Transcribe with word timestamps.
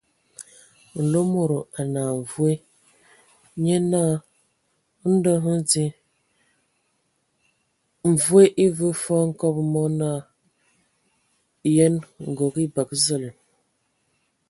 Nlomodo 0.99 1.59
a 1.79 1.81
nəa 1.93 2.11
mvoe, 2.21 2.53
nye 3.63 3.75
naa: 3.91 4.13
ndɔ 5.11 5.31
hm 5.43 5.57
di. 5.69 5.85
Mvoe 8.13 8.41
e 8.63 8.65
vəə 8.77 8.91
fɔɔ 9.03 9.23
hkobo 9.29 9.61
mɔ 9.73 9.83
naa: 9.99 10.19
Yənə, 11.75 11.99
ngog. 12.29 12.53
E 12.63 12.65
bəgə 12.75 12.95
zəl! 13.05 13.23